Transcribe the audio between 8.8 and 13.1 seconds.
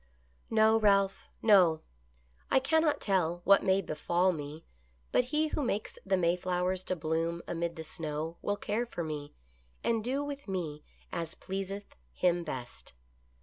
for me, and do with me as pleaseth Him best.